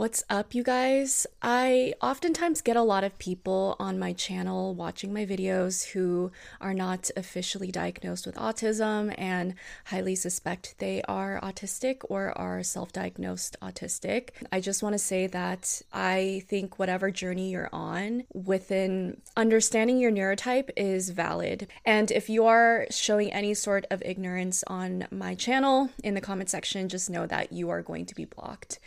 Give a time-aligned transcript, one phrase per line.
[0.00, 1.26] What's up, you guys?
[1.42, 6.72] I oftentimes get a lot of people on my channel watching my videos who are
[6.72, 13.58] not officially diagnosed with autism and highly suspect they are autistic or are self diagnosed
[13.60, 14.30] autistic.
[14.50, 20.12] I just want to say that I think whatever journey you're on within understanding your
[20.12, 21.66] neurotype is valid.
[21.84, 26.48] And if you are showing any sort of ignorance on my channel in the comment
[26.48, 28.78] section, just know that you are going to be blocked.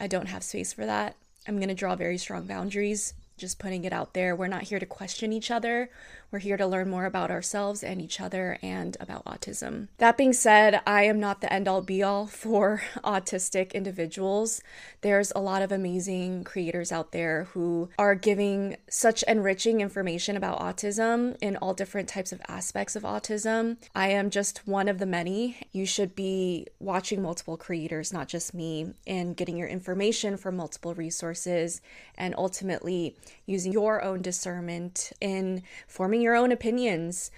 [0.00, 1.14] I don't have space for that.
[1.46, 4.34] I'm going to draw very strong boundaries, just putting it out there.
[4.34, 5.90] We're not here to question each other.
[6.32, 9.88] We're here to learn more about ourselves and each other and about autism.
[9.98, 14.62] That being said, I am not the end all be all for autistic individuals.
[15.00, 20.60] There's a lot of amazing creators out there who are giving such enriching information about
[20.60, 23.78] autism in all different types of aspects of autism.
[23.92, 25.56] I am just one of the many.
[25.72, 30.94] You should be watching multiple creators, not just me, and getting your information from multiple
[30.94, 31.80] resources
[32.16, 37.30] and ultimately using your own discernment in forming your own opinions.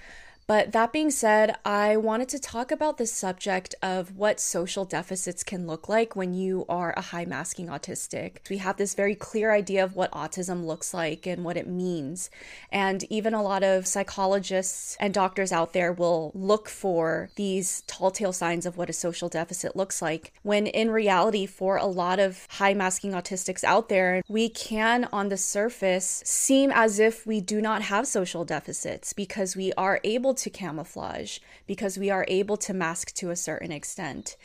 [0.53, 5.43] But that being said, I wanted to talk about the subject of what social deficits
[5.43, 8.51] can look like when you are a high masking autistic.
[8.51, 12.29] We have this very clear idea of what autism looks like and what it means.
[12.71, 18.11] And even a lot of psychologists and doctors out there will look for these tall
[18.11, 20.35] tale signs of what a social deficit looks like.
[20.43, 25.31] When in reality, for a lot of high masking autistics out there, we can on
[25.31, 30.33] the surface seem as if we do not have social deficits because we are able
[30.33, 34.37] able to camouflage because we are able to mask to a certain extent.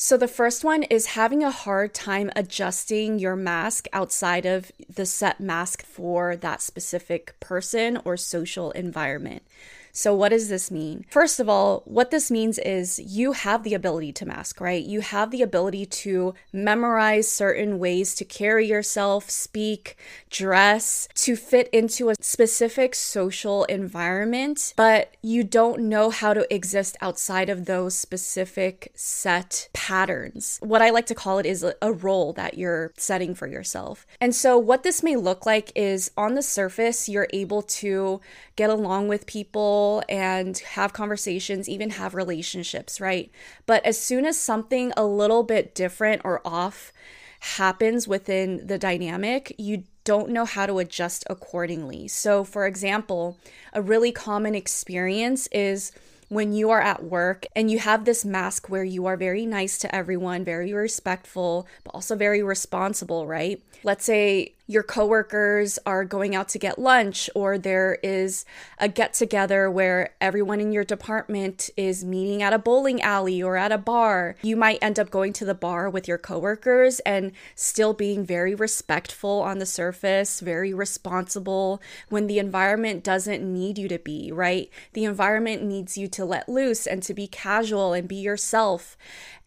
[0.00, 5.04] So, the first one is having a hard time adjusting your mask outside of the
[5.04, 9.42] set mask for that specific person or social environment.
[9.92, 11.04] So, what does this mean?
[11.10, 14.84] First of all, what this means is you have the ability to mask, right?
[14.84, 19.96] You have the ability to memorize certain ways to carry yourself, speak,
[20.30, 26.96] dress, to fit into a specific social environment, but you don't know how to exist
[27.00, 30.58] outside of those specific set patterns.
[30.62, 34.06] What I like to call it is a role that you're setting for yourself.
[34.20, 38.20] And so, what this may look like is on the surface, you're able to
[38.56, 39.77] get along with people
[40.08, 43.30] and have conversations, even have relationships, right?
[43.66, 46.92] But as soon as something a little bit different or off
[47.40, 52.08] happens within the dynamic, you don't know how to adjust accordingly.
[52.08, 53.38] So, for example,
[53.72, 55.92] a really common experience is
[56.28, 59.78] when you are at work and you have this mask where you are very nice
[59.78, 63.62] to everyone, very respectful, but also very responsible, right?
[63.82, 68.44] Let's say your coworkers are going out to get lunch or there is
[68.78, 73.56] a get together where everyone in your department is meeting at a bowling alley or
[73.56, 74.36] at a bar.
[74.42, 78.54] You might end up going to the bar with your coworkers and still being very
[78.54, 81.80] respectful on the surface, very responsible
[82.10, 84.70] when the environment doesn't need you to be, right?
[84.92, 88.98] The environment needs you to let loose and to be casual and be yourself.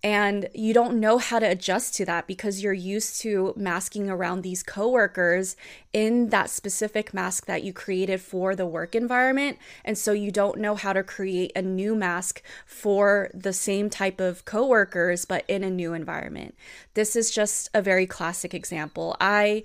[0.03, 4.41] And you don't know how to adjust to that because you're used to masking around
[4.41, 5.55] these coworkers
[5.93, 9.59] in that specific mask that you created for the work environment.
[9.85, 14.19] And so you don't know how to create a new mask for the same type
[14.19, 16.55] of coworkers, but in a new environment.
[16.95, 19.15] This is just a very classic example.
[19.21, 19.63] I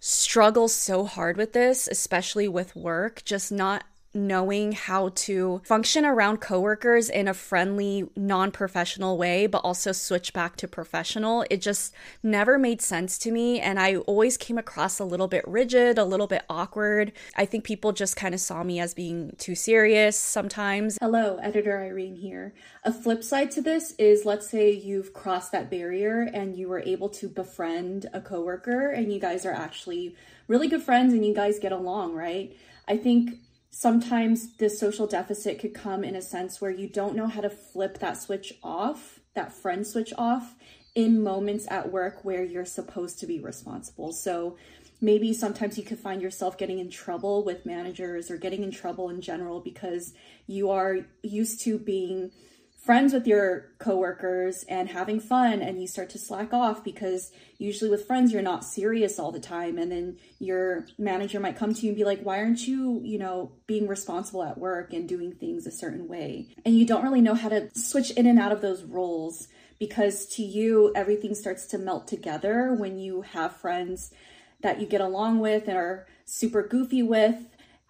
[0.00, 6.38] struggle so hard with this, especially with work, just not knowing how to function around
[6.38, 11.44] coworkers in a friendly, non professional way, but also switch back to professional.
[11.50, 13.60] It just never made sense to me.
[13.60, 17.12] And I always came across a little bit rigid, a little bit awkward.
[17.36, 20.98] I think people just kind of saw me as being too serious sometimes.
[21.00, 22.54] Hello, editor Irene here.
[22.84, 26.80] A flip side to this is let's say you've crossed that barrier and you were
[26.80, 30.16] able to befriend a coworker and you guys are actually
[30.48, 32.56] really good friends and you guys get along, right?
[32.88, 33.38] I think
[33.70, 37.50] sometimes this social deficit could come in a sense where you don't know how to
[37.50, 40.56] flip that switch off, that friend switch off
[40.94, 44.12] in moments at work where you're supposed to be responsible.
[44.12, 44.56] So
[45.00, 49.08] maybe sometimes you could find yourself getting in trouble with managers or getting in trouble
[49.08, 50.12] in general because
[50.46, 52.32] you are used to being
[52.80, 57.90] friends with your coworkers and having fun and you start to slack off because usually
[57.90, 59.76] with friends you're not serious all the time.
[59.78, 63.18] And then your manager might come to you and be like why aren't you you
[63.18, 66.48] know being responsible at work and doing things a certain way?
[66.64, 69.48] And you don't really know how to switch in and out of those roles
[69.78, 74.10] because to you everything starts to melt together when you have friends
[74.62, 77.36] that you get along with and are super goofy with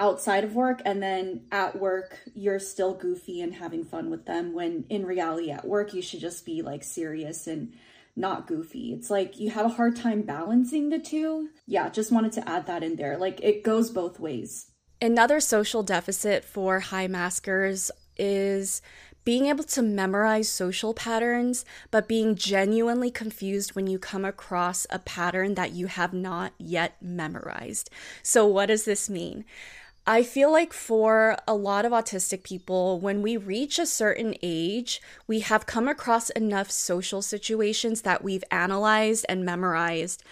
[0.01, 4.55] outside of work and then at work you're still goofy and having fun with them
[4.55, 7.73] when in reality at work you should just be like serious and
[8.17, 8.93] not goofy.
[8.93, 11.51] It's like you have a hard time balancing the two.
[11.67, 13.17] Yeah, just wanted to add that in there.
[13.17, 14.67] Like it goes both ways.
[15.01, 18.83] Another social deficit for high maskers is
[19.25, 24.99] being able to memorize social patterns, but being genuinely confused when you come across a
[24.99, 27.91] pattern that you have not yet memorized.
[28.23, 29.45] So, what does this mean?
[30.07, 35.01] I feel like for a lot of autistic people, when we reach a certain age,
[35.27, 40.25] we have come across enough social situations that we've analyzed and memorized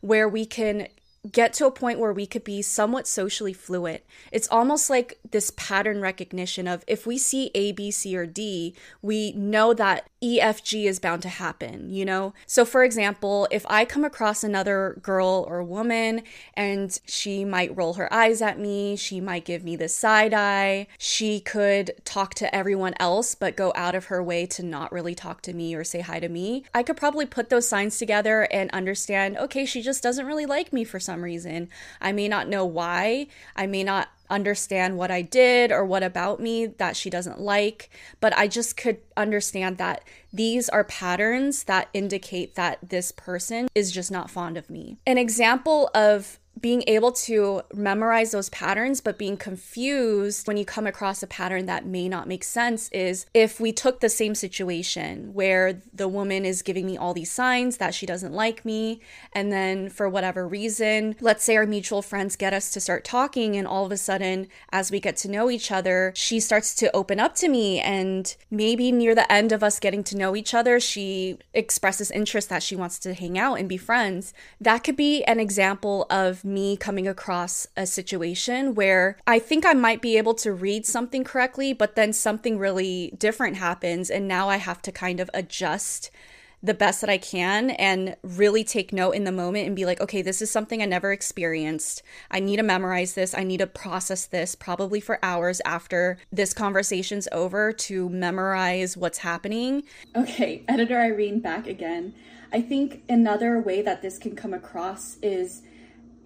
[0.00, 0.88] where we can
[1.30, 4.02] get to a point where we could be somewhat socially fluent.
[4.30, 8.74] It's almost like this pattern recognition of if we see A, B, C, or D,
[9.00, 12.32] we know that EFG is bound to happen, you know?
[12.46, 16.22] So, for example, if I come across another girl or woman
[16.54, 20.86] and she might roll her eyes at me, she might give me the side eye,
[20.96, 25.14] she could talk to everyone else but go out of her way to not really
[25.14, 28.48] talk to me or say hi to me, I could probably put those signs together
[28.50, 31.68] and understand okay, she just doesn't really like me for some reason.
[32.00, 36.40] I may not know why, I may not understand what I did or what about
[36.40, 37.90] me that she doesn't like,
[38.20, 43.92] but I just could understand that these are patterns that indicate that this person is
[43.92, 44.98] just not fond of me.
[45.06, 50.86] An example of being able to memorize those patterns but being confused when you come
[50.86, 55.34] across a pattern that may not make sense is if we took the same situation
[55.34, 59.00] where the woman is giving me all these signs that she doesn't like me
[59.32, 63.56] and then for whatever reason let's say our mutual friends get us to start talking
[63.56, 66.94] and all of a sudden as we get to know each other she starts to
[66.94, 70.54] open up to me and maybe near the end of us getting to know each
[70.54, 74.32] other she expresses interest that she wants to hang out and be friends.
[74.60, 79.72] That could be an example of me coming across a situation where I think I
[79.72, 84.10] might be able to read something correctly, but then something really different happens.
[84.10, 86.10] And now I have to kind of adjust
[86.62, 90.00] the best that I can and really take note in the moment and be like,
[90.00, 92.02] okay, this is something I never experienced.
[92.30, 93.34] I need to memorize this.
[93.34, 99.18] I need to process this probably for hours after this conversation's over to memorize what's
[99.18, 99.82] happening.
[100.16, 102.14] Okay, editor Irene back again.
[102.50, 105.62] I think another way that this can come across is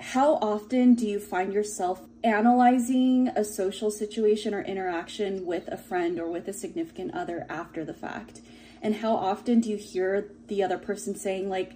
[0.00, 6.18] how often do you find yourself analyzing a social situation or interaction with a friend
[6.20, 8.40] or with a significant other after the fact?
[8.80, 11.74] And how often do you hear the other person saying, like,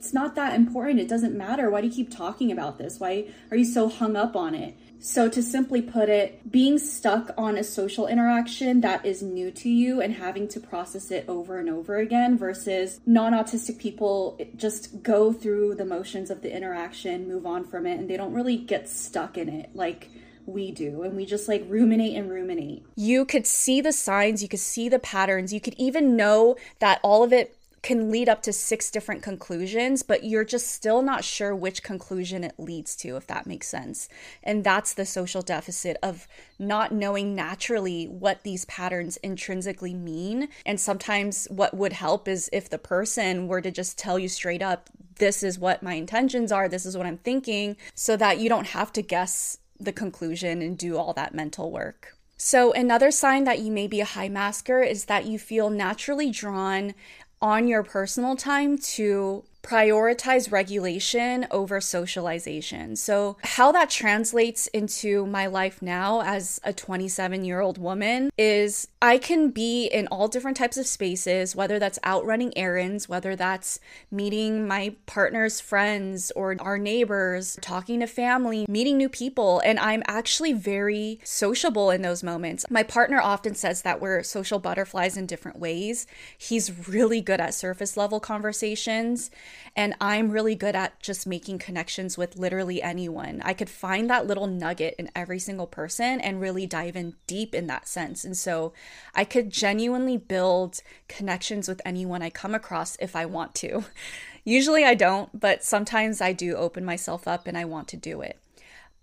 [0.00, 2.98] it's not that important, it doesn't matter, why do you keep talking about this?
[2.98, 4.74] Why are you so hung up on it?
[4.98, 9.68] So, to simply put it, being stuck on a social interaction that is new to
[9.68, 15.02] you and having to process it over and over again versus non autistic people just
[15.02, 18.56] go through the motions of the interaction, move on from it, and they don't really
[18.56, 20.08] get stuck in it like
[20.46, 21.02] we do.
[21.02, 22.86] And we just like ruminate and ruminate.
[22.96, 27.00] You could see the signs, you could see the patterns, you could even know that
[27.02, 31.24] all of it can lead up to six different conclusions, but you're just still not
[31.24, 34.08] sure which conclusion it leads to, if that makes sense.
[34.42, 36.28] And that's the social deficit of
[36.58, 40.48] not knowing naturally what these patterns intrinsically mean.
[40.66, 44.62] And sometimes what would help is if the person were to just tell you straight
[44.62, 48.48] up, this is what my intentions are, this is what I'm thinking, so that you
[48.48, 52.16] don't have to guess the conclusion and do all that mental work.
[52.36, 56.30] So, another sign that you may be a high masker is that you feel naturally
[56.30, 56.94] drawn
[57.42, 62.96] on your personal time to prioritize regulation over socialization.
[62.96, 68.88] So, how that translates into my life now as a 27 year old woman is
[69.02, 73.36] I can be in all different types of spaces, whether that's out running errands, whether
[73.36, 79.60] that's meeting my partner's friends or our neighbors, talking to family, meeting new people.
[79.64, 82.64] And I'm actually very sociable in those moments.
[82.70, 86.06] My partner often says that we're social butterflies in different ways.
[86.36, 89.30] He's really good at surface level conversations.
[89.76, 93.40] And I'm really good at just making connections with literally anyone.
[93.44, 97.54] I could find that little nugget in every single person and really dive in deep
[97.54, 98.24] in that sense.
[98.24, 98.72] And so
[99.14, 103.84] I could genuinely build connections with anyone I come across if I want to.
[104.44, 108.20] Usually I don't, but sometimes I do open myself up and I want to do
[108.22, 108.38] it.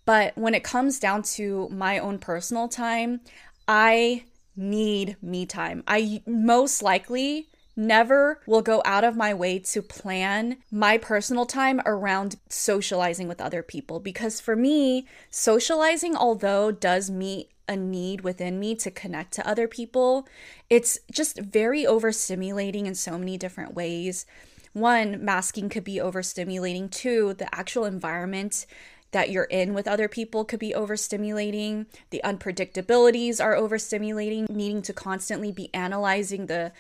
[0.06, 3.22] But when it comes down to my own personal time,
[3.68, 4.24] I
[4.56, 5.84] need me time.
[5.88, 11.80] I most likely never will go out of my way to plan my personal time
[11.86, 18.60] around socializing with other people because for me, socializing, although does meet a need within
[18.60, 20.28] me to connect to other people,
[20.70, 24.26] it's just very overstimulating in so many different ways.
[24.74, 26.92] One, masking could be overstimulating.
[26.92, 28.66] Two, the actual environment
[29.12, 31.86] that you're in with other people could be overstimulating.
[32.10, 36.72] The unpredictabilities are overstimulating, needing to constantly be analyzing the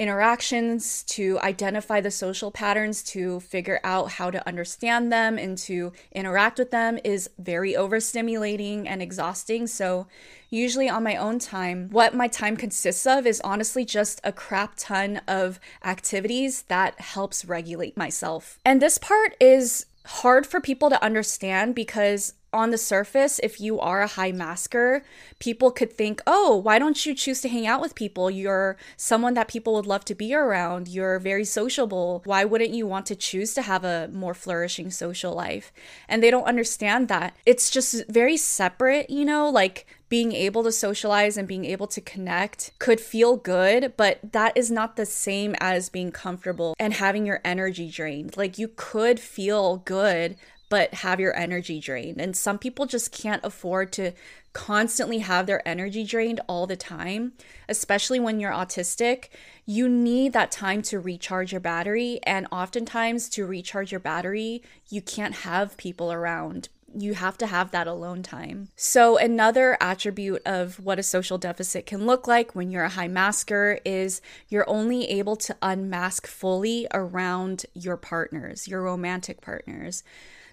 [0.00, 5.92] interactions, to identify the social patterns, to figure out how to understand them and to
[6.12, 9.66] interact with them is very overstimulating and exhausting.
[9.66, 10.06] So,
[10.48, 14.72] usually on my own time, what my time consists of is honestly just a crap
[14.76, 18.58] ton of activities that helps regulate myself.
[18.64, 23.78] And this part is hard for people to understand because on the surface, if you
[23.78, 25.04] are a high masker,
[25.38, 28.30] people could think, oh, why don't you choose to hang out with people?
[28.30, 30.88] You're someone that people would love to be around.
[30.88, 32.22] You're very sociable.
[32.24, 35.72] Why wouldn't you want to choose to have a more flourishing social life?
[36.08, 37.36] And they don't understand that.
[37.46, 42.00] It's just very separate, you know, like being able to socialize and being able to
[42.00, 47.24] connect could feel good, but that is not the same as being comfortable and having
[47.24, 48.36] your energy drained.
[48.36, 50.36] Like you could feel good,
[50.70, 52.20] but have your energy drained.
[52.20, 54.12] And some people just can't afford to
[54.52, 57.32] constantly have their energy drained all the time,
[57.68, 59.28] especially when you're autistic.
[59.66, 62.20] You need that time to recharge your battery.
[62.22, 66.68] And oftentimes, to recharge your battery, you can't have people around.
[66.92, 68.68] You have to have that alone time.
[68.74, 73.08] So, another attribute of what a social deficit can look like when you're a high
[73.08, 80.02] masker is you're only able to unmask fully around your partners, your romantic partners.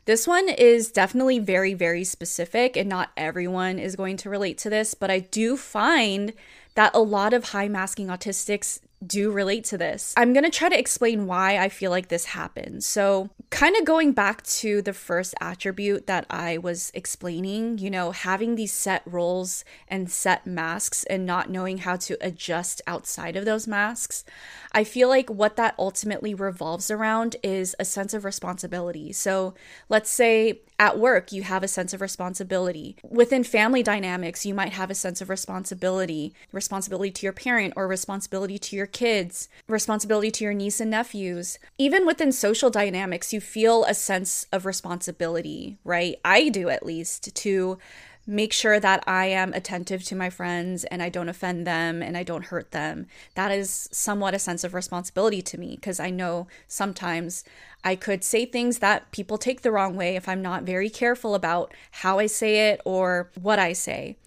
[0.07, 4.69] This one is definitely very, very specific, and not everyone is going to relate to
[4.69, 6.31] this, but I do find
[6.75, 10.13] that a lot of high masking autistics do relate to this.
[10.17, 12.85] I'm going to try to explain why I feel like this happens.
[12.85, 18.11] So, kind of going back to the first attribute that I was explaining, you know,
[18.11, 23.45] having these set roles and set masks and not knowing how to adjust outside of
[23.45, 24.25] those masks.
[24.71, 29.13] I feel like what that ultimately revolves around is a sense of responsibility.
[29.13, 29.53] So,
[29.89, 32.97] let's say at work, you have a sense of responsibility.
[33.03, 37.87] Within family dynamics, you might have a sense of responsibility responsibility to your parent or
[37.87, 41.59] responsibility to your kids, responsibility to your niece and nephews.
[41.77, 46.15] Even within social dynamics, you feel a sense of responsibility, right?
[46.25, 47.77] I do at least, to
[48.29, 52.17] make sure that I am attentive to my friends and I don't offend them and
[52.17, 53.07] I don't hurt them.
[53.35, 57.45] That is somewhat a sense of responsibility to me because I know sometimes
[57.85, 61.35] I could say things that people take the wrong way if I'm not very careful
[61.35, 64.17] about how I say it or what I say.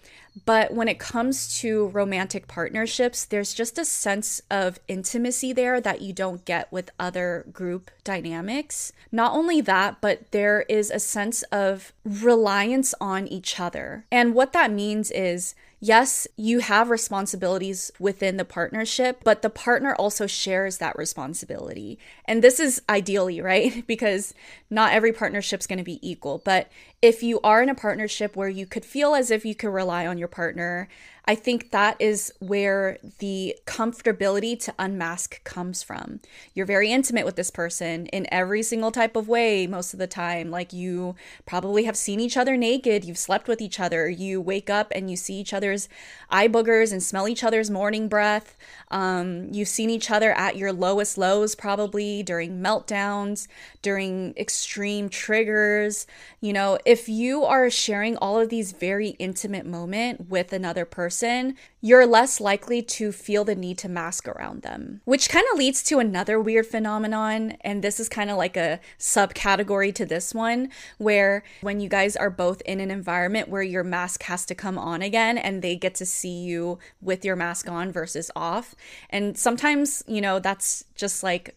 [0.45, 6.01] But when it comes to romantic partnerships, there's just a sense of intimacy there that
[6.01, 8.93] you don't get with other group dynamics.
[9.11, 14.05] Not only that, but there is a sense of reliance on each other.
[14.11, 19.95] And what that means is yes, you have responsibilities within the partnership, but the partner
[19.95, 21.97] also shares that responsibility.
[22.25, 23.83] And this is ideally, right?
[23.87, 24.33] because
[24.69, 26.41] not every partnership is going to be equal.
[26.45, 26.69] But
[27.01, 30.05] if you are in a partnership where you could feel as if you could rely
[30.05, 30.87] on your partner,
[31.25, 36.19] I think that is where the comfortability to unmask comes from.
[36.55, 40.07] You're very intimate with this person in every single type of way most of the
[40.07, 40.49] time.
[40.49, 44.69] Like you probably have seen each other naked, you've slept with each other, you wake
[44.69, 45.87] up and you see each other's
[46.31, 48.57] eye boogers and smell each other's morning breath.
[48.89, 53.47] Um, you've seen each other at your lowest lows, probably during meltdowns,
[53.83, 56.07] during extreme triggers.
[56.39, 61.10] You know, if you are sharing all of these very intimate moment with another person,
[61.11, 65.01] person, you're less likely to feel the need to mask around them.
[65.03, 68.79] Which kind of leads to another weird phenomenon, and this is kind of like a
[68.97, 73.83] subcategory to this one, where when you guys are both in an environment where your
[73.83, 77.69] mask has to come on again and they get to see you with your mask
[77.69, 78.73] on versus off.
[79.09, 81.55] And sometimes, you know, that's just like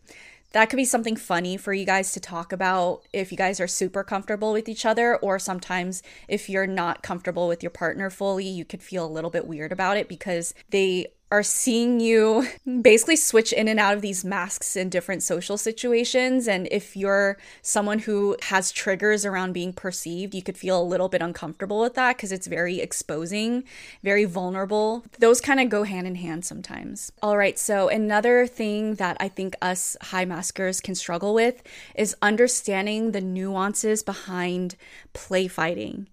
[0.54, 3.66] that could be something funny for you guys to talk about if you guys are
[3.66, 8.46] super comfortable with each other or sometimes if you're not comfortable with your partner fully
[8.46, 12.46] you could feel a little bit weird about it because they are seeing you
[12.80, 16.46] basically switch in and out of these masks in different social situations.
[16.46, 21.08] And if you're someone who has triggers around being perceived, you could feel a little
[21.08, 23.64] bit uncomfortable with that because it's very exposing,
[24.04, 25.04] very vulnerable.
[25.18, 27.10] Those kind of go hand in hand sometimes.
[27.20, 31.64] All right, so another thing that I think us high maskers can struggle with
[31.96, 34.76] is understanding the nuances behind
[35.14, 36.06] play fighting.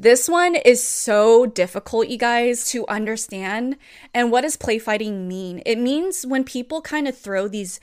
[0.00, 3.76] This one is so difficult, you guys, to understand.
[4.14, 5.60] And what does play fighting mean?
[5.66, 7.80] It means when people kind of throw these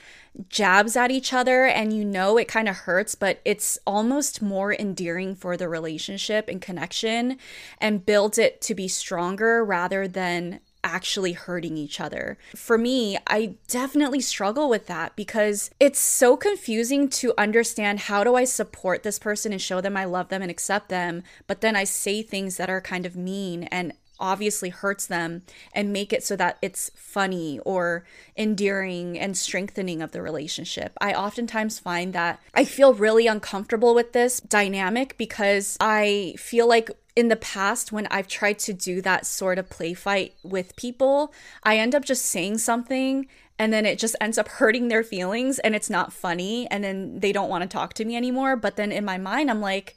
[0.47, 4.73] jabs at each other and you know it kind of hurts, but it's almost more
[4.73, 7.37] endearing for the relationship and connection
[7.81, 12.37] and builds it to be stronger rather than actually hurting each other.
[12.55, 18.35] For me, I definitely struggle with that because it's so confusing to understand how do
[18.35, 21.75] I support this person and show them I love them and accept them, but then
[21.75, 25.41] I say things that are kind of mean and obviously hurts them
[25.73, 28.05] and make it so that it's funny or
[28.37, 30.93] endearing and strengthening of the relationship.
[31.01, 36.91] I oftentimes find that I feel really uncomfortable with this dynamic because I feel like
[37.15, 41.33] in the past when I've tried to do that sort of play fight with people,
[41.63, 45.59] I end up just saying something and then it just ends up hurting their feelings
[45.59, 48.75] and it's not funny and then they don't want to talk to me anymore, but
[48.75, 49.95] then in my mind I'm like,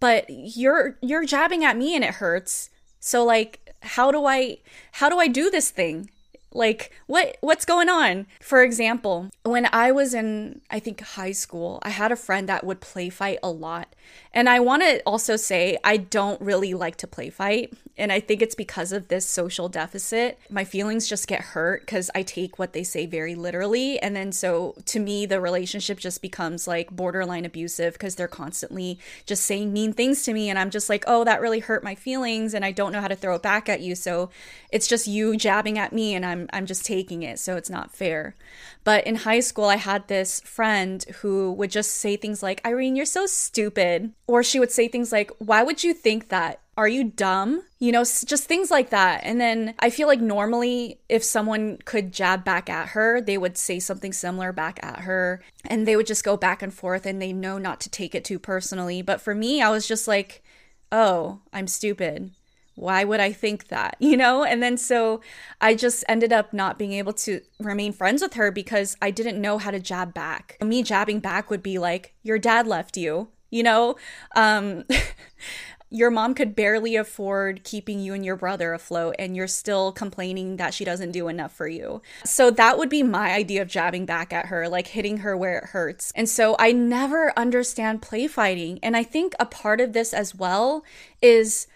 [0.00, 4.58] but you're you're jabbing at me and it hurts so like how do I
[4.92, 6.10] how do I do this thing?
[6.52, 8.26] Like what what's going on?
[8.40, 12.64] For example, when I was in I think high school, I had a friend that
[12.64, 13.94] would play fight a lot.
[14.32, 17.72] And I want to also say I don't really like to play fight.
[17.96, 20.38] And I think it's because of this social deficit.
[20.48, 23.98] My feelings just get hurt because I take what they say very literally.
[23.98, 28.98] And then so to me, the relationship just becomes like borderline abusive because they're constantly
[29.26, 30.48] just saying mean things to me.
[30.48, 32.54] And I'm just like, oh, that really hurt my feelings.
[32.54, 33.94] And I don't know how to throw it back at you.
[33.94, 34.30] So
[34.72, 37.38] it's just you jabbing at me and I'm, I'm just taking it.
[37.38, 38.36] So it's not fair.
[38.84, 42.96] But in high school, I had this friend who would just say things like, Irene,
[42.96, 44.12] you're so stupid.
[44.26, 46.60] Or she would say things like, why would you think that?
[46.76, 47.62] Are you dumb?
[47.78, 49.20] You know, just things like that.
[49.22, 53.58] And then I feel like normally, if someone could jab back at her, they would
[53.58, 57.20] say something similar back at her and they would just go back and forth and
[57.20, 59.02] they know not to take it too personally.
[59.02, 60.42] But for me, I was just like,
[60.90, 62.32] oh, I'm stupid
[62.80, 63.96] why would I think that?
[64.00, 64.42] You know?
[64.42, 65.20] And then so
[65.60, 69.40] I just ended up not being able to remain friends with her because I didn't
[69.40, 70.56] know how to jab back.
[70.64, 73.96] Me jabbing back would be like, your dad left you, you know?
[74.34, 74.84] Um,
[75.90, 80.56] your mom could barely afford keeping you and your brother afloat and you're still complaining
[80.56, 82.00] that she doesn't do enough for you.
[82.24, 85.58] So that would be my idea of jabbing back at her, like hitting her where
[85.58, 86.12] it hurts.
[86.16, 88.78] And so I never understand play fighting.
[88.82, 90.84] And I think a part of this as well
[91.20, 91.66] is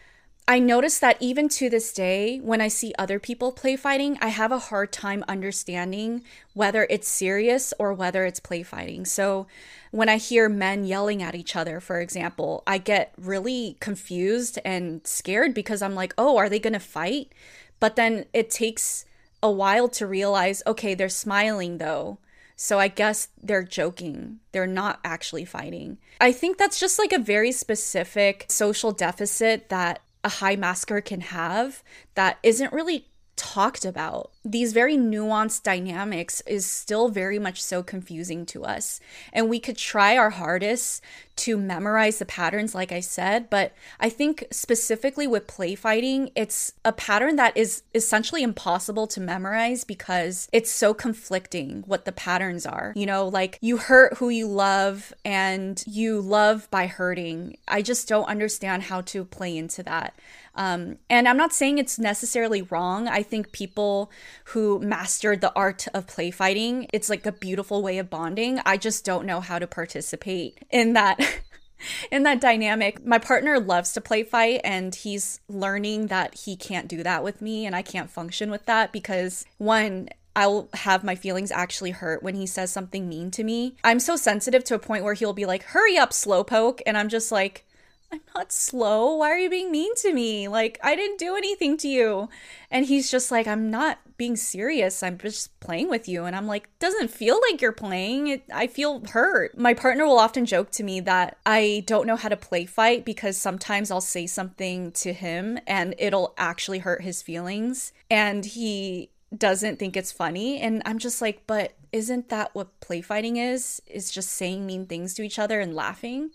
[0.46, 4.28] I notice that even to this day, when I see other people play fighting, I
[4.28, 6.22] have a hard time understanding
[6.52, 9.06] whether it's serious or whether it's play fighting.
[9.06, 9.46] So
[9.90, 15.06] when I hear men yelling at each other, for example, I get really confused and
[15.06, 17.32] scared because I'm like, oh, are they going to fight?
[17.80, 19.06] But then it takes
[19.42, 22.18] a while to realize, okay, they're smiling though.
[22.54, 24.40] So I guess they're joking.
[24.52, 25.98] They're not actually fighting.
[26.20, 31.20] I think that's just like a very specific social deficit that a high masker can
[31.20, 31.82] have
[32.14, 33.06] that isn't really
[33.36, 34.32] talked about.
[34.44, 39.00] These very nuanced dynamics is still very much so confusing to us.
[39.32, 41.02] And we could try our hardest
[41.36, 46.72] to memorize the patterns, like I said, but I think specifically with play fighting, it's
[46.84, 52.66] a pattern that is essentially impossible to memorize because it's so conflicting what the patterns
[52.66, 52.92] are.
[52.94, 57.56] You know, like you hurt who you love and you love by hurting.
[57.66, 60.14] I just don't understand how to play into that.
[60.56, 63.08] Um, and I'm not saying it's necessarily wrong.
[63.08, 64.10] I think people
[64.44, 68.60] who mastered the art of play fighting, it's like a beautiful way of bonding.
[68.64, 71.18] I just don't know how to participate in that.
[72.10, 76.88] in that dynamic, my partner loves to play fight and he's learning that he can't
[76.88, 81.14] do that with me and I can't function with that because one, I'll have my
[81.14, 83.76] feelings actually hurt when he says something mean to me.
[83.84, 86.80] I'm so sensitive to a point where he'll be like, hurry up, slowpoke.
[86.86, 87.66] And I'm just like,
[88.12, 89.16] I'm not slow.
[89.16, 90.46] Why are you being mean to me?
[90.46, 92.28] Like, I didn't do anything to you.
[92.70, 95.02] And he's just like, I'm not being serious.
[95.02, 96.24] I'm just playing with you.
[96.24, 98.28] And I'm like, doesn't feel like you're playing.
[98.28, 99.58] It, I feel hurt.
[99.58, 103.04] My partner will often joke to me that I don't know how to play fight
[103.04, 107.92] because sometimes I'll say something to him and it'll actually hurt his feelings.
[108.10, 110.60] And he doesn't think it's funny.
[110.60, 113.82] And I'm just like, but isn't that what play fighting is?
[113.86, 116.30] Is just saying mean things to each other and laughing?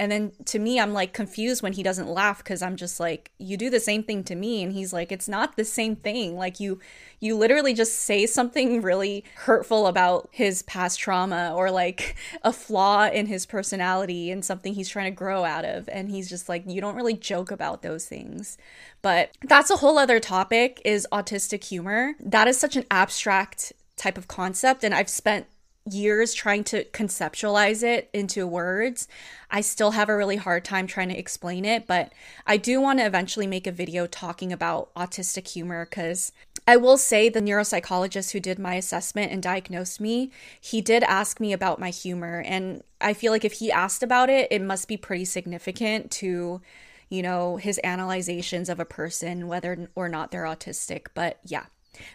[0.00, 3.32] And then to me, I'm like confused when he doesn't laugh because I'm just like,
[3.38, 4.62] you do the same thing to me.
[4.62, 6.36] And he's like, it's not the same thing.
[6.36, 6.78] Like you,
[7.18, 13.08] you literally just say something really hurtful about his past trauma or like a flaw
[13.08, 15.88] in his personality and something he's trying to grow out of.
[15.88, 18.56] And he's just like, you don't really joke about those things.
[19.02, 22.14] But that's a whole other topic is autistic humor.
[22.20, 24.84] That is such an abstract type of concept.
[24.84, 25.46] And I've spent
[25.92, 29.08] years trying to conceptualize it into words.
[29.50, 32.12] I still have a really hard time trying to explain it, but
[32.46, 36.32] I do want to eventually make a video talking about autistic humor because
[36.66, 41.40] I will say the neuropsychologist who did my assessment and diagnosed me, he did ask
[41.40, 42.42] me about my humor.
[42.44, 46.60] And I feel like if he asked about it, it must be pretty significant to
[47.08, 51.06] you know, his analyzations of a person, whether or not they're autistic.
[51.14, 51.66] But yeah,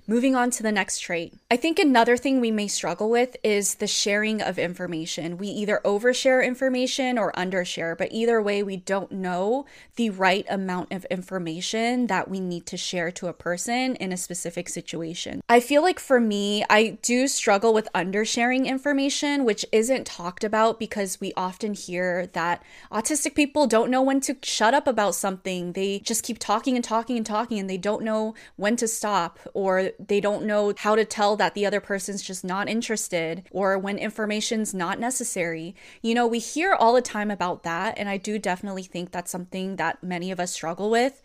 [0.08, 1.34] Moving on to the next trait.
[1.50, 5.38] I think another thing we may struggle with is the sharing of information.
[5.38, 9.66] We either overshare information or undershare, but either way, we don't know
[9.96, 14.18] the right amount of information that we need to share to a person in a
[14.18, 15.42] specific situation.
[15.50, 20.80] I feel like for me, I do struggle with undersharing information, which isn't talked about
[20.80, 25.74] because we often hear that autistic people don't know when to shut up about something.
[25.74, 29.40] They just keep talking and talking and talking and they don't know when to stop
[29.54, 33.44] or or they don't know how to tell that the other person's just not interested
[33.52, 35.76] or when information's not necessary.
[36.02, 37.98] You know, we hear all the time about that.
[37.98, 41.22] And I do definitely think that's something that many of us struggle with.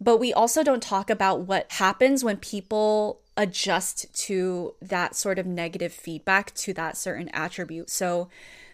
[0.00, 5.46] But we also don't talk about what happens when people adjust to that sort of
[5.46, 7.90] negative feedback to that certain attribute.
[7.90, 8.28] So,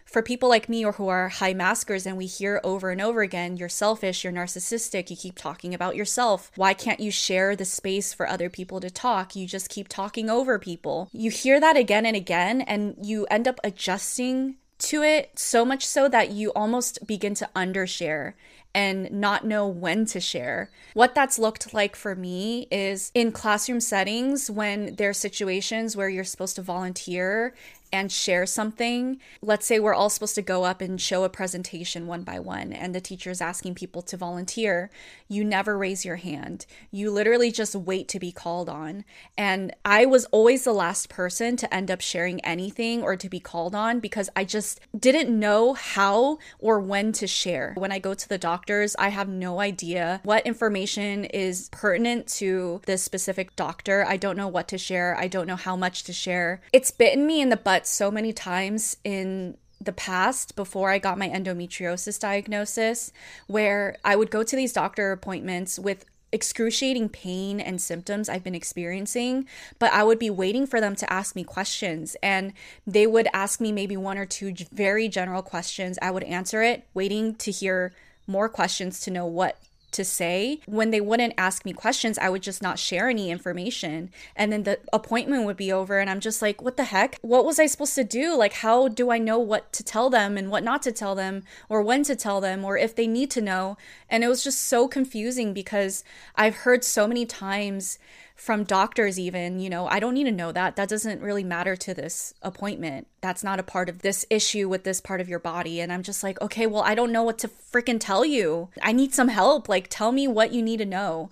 [0.05, 3.21] for people like me or who are high maskers and we hear over and over
[3.21, 6.51] again, you're selfish, you're narcissistic, you keep talking about yourself.
[6.55, 9.35] Why can't you share the space for other people to talk?
[9.35, 11.09] You just keep talking over people.
[11.11, 15.85] You hear that again and again, and you end up adjusting to it so much
[15.85, 18.33] so that you almost begin to undershare
[18.75, 20.69] and not know when to share.
[20.93, 26.09] What that's looked like for me is in classroom settings when there are situations where
[26.09, 27.55] you're supposed to volunteer
[27.91, 29.19] and share something.
[29.41, 32.73] Let's say we're all supposed to go up and show a presentation one by one,
[32.73, 34.89] and the teacher is asking people to volunteer.
[35.27, 36.65] You never raise your hand.
[36.91, 39.05] You literally just wait to be called on.
[39.37, 43.39] And I was always the last person to end up sharing anything or to be
[43.39, 47.73] called on because I just didn't know how or when to share.
[47.77, 52.81] When I go to the doctors, I have no idea what information is pertinent to
[52.85, 54.05] this specific doctor.
[54.07, 55.17] I don't know what to share.
[55.17, 56.61] I don't know how much to share.
[56.71, 61.17] It's bitten me in the butt so many times in the past before I got
[61.17, 63.11] my endometriosis diagnosis
[63.47, 68.55] where I would go to these doctor appointments with excruciating pain and symptoms I've been
[68.55, 69.47] experiencing,
[69.79, 72.17] but I would be waiting for them to ask me questions.
[72.21, 72.53] And
[72.85, 75.97] they would ask me maybe one or two very general questions.
[76.01, 77.93] I would answer it, waiting to hear
[78.27, 79.57] more questions to know what
[79.95, 80.59] to say.
[80.65, 84.11] When they wouldn't ask me questions, I would just not share any information.
[84.35, 87.17] And then the appointment would be over, and I'm just like, what the heck?
[87.21, 88.35] What was I supposed to do?
[88.37, 91.43] Like, how do I know what to tell them and what not to tell them,
[91.67, 93.77] or when to tell them, or if they need to know?
[94.09, 96.03] And it was just so confusing because
[96.35, 97.97] I've heard so many times
[98.35, 100.75] from doctors even you know i don't need to know that.
[100.75, 103.07] That doesn't really matter to this appointment.
[103.21, 105.79] That's not a part of this issue with this part of your body.
[105.79, 108.69] And i'm just like okay well i don't know what to freaking tell you.
[108.81, 109.69] I need some help.
[109.69, 111.29] Like tell me what you need to know.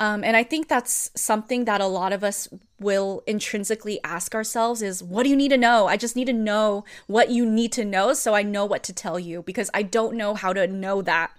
[0.00, 4.82] Um, and i think that's something that a lot of us will intrinsically ask ourselves
[4.82, 5.86] is what do you need to know?
[5.86, 8.92] I just need to know what you need to know so i know what to
[8.92, 11.30] tell you because i don't know how to know that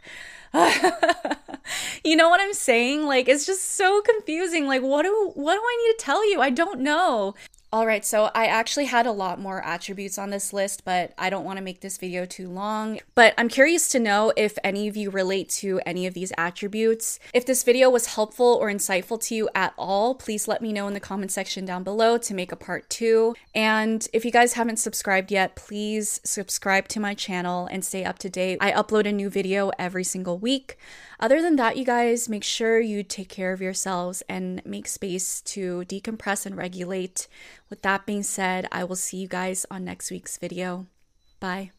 [2.04, 3.06] you know what I'm saying?
[3.06, 4.68] Like it's just so confusing.
[4.68, 6.42] Like what do what do I need to tell you?
[6.42, 7.36] I don't know.
[7.78, 11.30] All right, so I actually had a lot more attributes on this list, but I
[11.30, 13.00] don't want to make this video too long.
[13.14, 17.20] But I'm curious to know if any of you relate to any of these attributes.
[17.36, 20.88] If this video was helpful or insightful to you at all, please let me know
[20.88, 23.36] in the comment section down below to make a part two.
[23.54, 28.18] And if you guys haven't subscribed yet, please subscribe to my channel and stay up
[28.20, 28.58] to date.
[28.60, 30.80] I upload a new video every single week.
[31.20, 35.42] Other than that, you guys, make sure you take care of yourselves and make space
[35.42, 37.28] to decompress and regulate.
[37.70, 40.88] With that being said, I will see you guys on next week's video.
[41.40, 41.72] Bye.